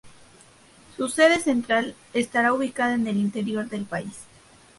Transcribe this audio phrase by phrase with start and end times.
[0.97, 4.21] Su sede central estará ubicada en el interior del país.